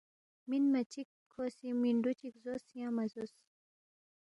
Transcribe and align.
مِنما 0.49 0.81
چِک 0.91 1.07
کھو 1.31 1.43
سی 1.55 1.69
مِنڈُو 1.81 2.11
چِک 2.19 2.33
زوس 2.43 2.63
ینگ 2.77 2.93
مہ 2.95 3.05
زوس 3.13 3.33